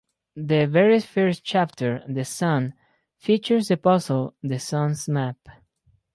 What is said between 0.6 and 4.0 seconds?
very first chapter, "The Sun", features the